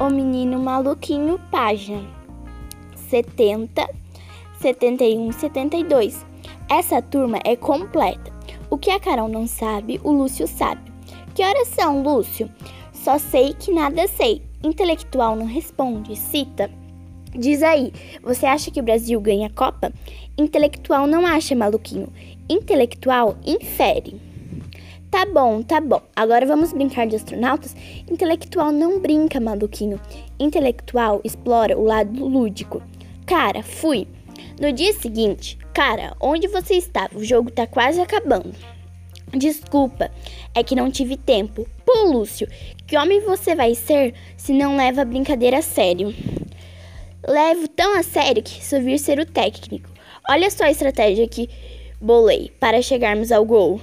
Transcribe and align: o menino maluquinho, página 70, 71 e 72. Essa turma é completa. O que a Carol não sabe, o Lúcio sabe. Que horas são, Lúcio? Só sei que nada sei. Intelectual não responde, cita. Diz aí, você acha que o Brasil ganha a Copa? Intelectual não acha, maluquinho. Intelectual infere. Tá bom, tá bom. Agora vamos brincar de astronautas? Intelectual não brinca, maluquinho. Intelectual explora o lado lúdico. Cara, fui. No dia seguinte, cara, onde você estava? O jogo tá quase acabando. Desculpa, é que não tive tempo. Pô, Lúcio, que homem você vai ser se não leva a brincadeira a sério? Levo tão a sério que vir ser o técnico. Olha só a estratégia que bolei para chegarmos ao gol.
o 0.00 0.08
menino 0.08 0.58
maluquinho, 0.58 1.38
página 1.50 2.02
70, 3.08 3.88
71 4.60 5.28
e 5.28 5.32
72. 5.32 6.26
Essa 6.68 7.02
turma 7.02 7.38
é 7.44 7.54
completa. 7.54 8.32
O 8.70 8.78
que 8.78 8.90
a 8.90 8.98
Carol 8.98 9.28
não 9.28 9.46
sabe, 9.46 10.00
o 10.02 10.10
Lúcio 10.10 10.46
sabe. 10.46 10.90
Que 11.34 11.44
horas 11.44 11.68
são, 11.68 12.02
Lúcio? 12.02 12.50
Só 12.92 13.18
sei 13.18 13.52
que 13.52 13.70
nada 13.70 14.06
sei. 14.08 14.42
Intelectual 14.62 15.36
não 15.36 15.46
responde, 15.46 16.16
cita. 16.16 16.70
Diz 17.34 17.62
aí, 17.62 17.92
você 18.22 18.46
acha 18.46 18.70
que 18.70 18.80
o 18.80 18.82
Brasil 18.82 19.20
ganha 19.20 19.48
a 19.48 19.50
Copa? 19.50 19.92
Intelectual 20.38 21.06
não 21.06 21.26
acha, 21.26 21.54
maluquinho. 21.54 22.08
Intelectual 22.48 23.36
infere. 23.44 24.31
Tá 25.12 25.26
bom, 25.26 25.62
tá 25.62 25.78
bom. 25.78 26.00
Agora 26.16 26.46
vamos 26.46 26.72
brincar 26.72 27.06
de 27.06 27.16
astronautas? 27.16 27.76
Intelectual 28.10 28.72
não 28.72 28.98
brinca, 28.98 29.38
maluquinho. 29.38 30.00
Intelectual 30.40 31.20
explora 31.22 31.78
o 31.78 31.84
lado 31.84 32.24
lúdico. 32.26 32.82
Cara, 33.26 33.62
fui. 33.62 34.08
No 34.58 34.72
dia 34.72 34.94
seguinte, 34.94 35.58
cara, 35.74 36.16
onde 36.18 36.48
você 36.48 36.76
estava? 36.76 37.18
O 37.18 37.22
jogo 37.22 37.50
tá 37.50 37.66
quase 37.66 38.00
acabando. 38.00 38.54
Desculpa, 39.34 40.10
é 40.54 40.64
que 40.64 40.74
não 40.74 40.90
tive 40.90 41.18
tempo. 41.18 41.68
Pô, 41.84 42.04
Lúcio, 42.04 42.48
que 42.86 42.96
homem 42.96 43.20
você 43.20 43.54
vai 43.54 43.74
ser 43.74 44.14
se 44.38 44.54
não 44.54 44.78
leva 44.78 45.02
a 45.02 45.04
brincadeira 45.04 45.58
a 45.58 45.62
sério? 45.62 46.14
Levo 47.28 47.68
tão 47.68 47.98
a 47.98 48.02
sério 48.02 48.42
que 48.42 48.60
vir 48.80 48.98
ser 48.98 49.18
o 49.18 49.26
técnico. 49.26 49.90
Olha 50.26 50.50
só 50.50 50.64
a 50.64 50.70
estratégia 50.70 51.28
que 51.28 51.50
bolei 52.00 52.50
para 52.58 52.80
chegarmos 52.80 53.30
ao 53.30 53.44
gol. 53.44 53.78